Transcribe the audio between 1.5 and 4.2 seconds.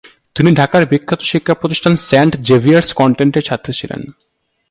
প্রতিষ্ঠান Saint Xavier's কনভেন্ট-এর ছাত্রী ছিলেন।